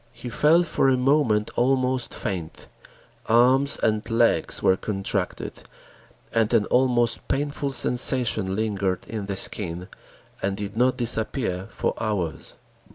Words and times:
He 0.11 0.29
felt 0.29 0.65
for 0.65 0.89
a 0.89 0.97
moment 0.97 1.51
almost 1.55 2.11
faint; 2.11 2.67
arms 3.27 3.77
and 3.83 4.01
legs 4.09 4.63
were 4.63 4.75
contracted 4.75 5.61
and 6.33 6.51
an 6.55 6.65
almost 6.71 7.27
painful 7.27 7.69
sensation 7.69 8.55
lingered 8.55 9.05
in 9.07 9.27
the 9.27 9.35
skin, 9.35 9.89
and 10.41 10.57
did 10.57 10.75
not 10.75 10.97
disappear 10.97 11.67
for 11.69 11.93
hours. 12.01 12.57